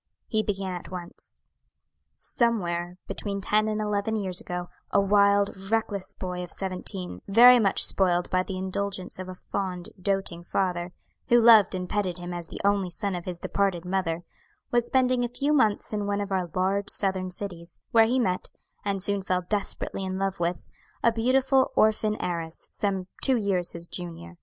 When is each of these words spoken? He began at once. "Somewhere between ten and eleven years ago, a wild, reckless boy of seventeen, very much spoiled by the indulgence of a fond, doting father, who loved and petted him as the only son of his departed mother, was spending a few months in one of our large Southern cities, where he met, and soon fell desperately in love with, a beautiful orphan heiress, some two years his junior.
He 0.25 0.41
began 0.41 0.73
at 0.73 0.89
once. 0.89 1.41
"Somewhere 2.15 2.97
between 3.05 3.39
ten 3.39 3.67
and 3.67 3.79
eleven 3.79 4.15
years 4.15 4.41
ago, 4.41 4.67
a 4.89 4.99
wild, 4.99 5.55
reckless 5.69 6.15
boy 6.15 6.41
of 6.41 6.51
seventeen, 6.51 7.21
very 7.27 7.59
much 7.59 7.85
spoiled 7.85 8.27
by 8.31 8.41
the 8.41 8.57
indulgence 8.57 9.19
of 9.19 9.29
a 9.29 9.35
fond, 9.35 9.89
doting 10.01 10.43
father, 10.43 10.91
who 11.27 11.39
loved 11.39 11.75
and 11.75 11.87
petted 11.87 12.17
him 12.17 12.33
as 12.33 12.47
the 12.47 12.59
only 12.65 12.89
son 12.89 13.13
of 13.13 13.25
his 13.25 13.39
departed 13.39 13.85
mother, 13.85 14.23
was 14.71 14.87
spending 14.87 15.23
a 15.23 15.27
few 15.29 15.53
months 15.53 15.93
in 15.93 16.07
one 16.07 16.19
of 16.19 16.31
our 16.31 16.49
large 16.55 16.89
Southern 16.89 17.29
cities, 17.29 17.77
where 17.91 18.05
he 18.05 18.17
met, 18.17 18.49
and 18.83 19.03
soon 19.03 19.21
fell 19.21 19.43
desperately 19.49 20.03
in 20.03 20.17
love 20.17 20.39
with, 20.39 20.67
a 21.03 21.11
beautiful 21.11 21.71
orphan 21.75 22.19
heiress, 22.19 22.69
some 22.71 23.05
two 23.21 23.37
years 23.37 23.73
his 23.73 23.85
junior. 23.85 24.35